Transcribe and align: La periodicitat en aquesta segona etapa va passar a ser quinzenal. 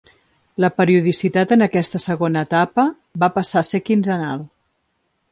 La 0.63 0.69
periodicitat 0.77 1.51
en 1.55 1.65
aquesta 1.65 2.01
segona 2.05 2.43
etapa 2.49 2.85
va 3.25 3.29
passar 3.35 3.61
a 3.61 3.67
ser 3.69 3.83
quinzenal. 3.91 4.43